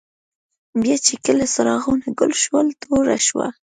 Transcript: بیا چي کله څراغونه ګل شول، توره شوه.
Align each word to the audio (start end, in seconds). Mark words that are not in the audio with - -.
بیا 0.81 0.97
چي 1.05 1.13
کله 1.25 1.45
څراغونه 1.53 2.07
ګل 2.19 2.31
شول، 2.43 2.67
توره 2.81 3.17
شوه. 3.27 3.47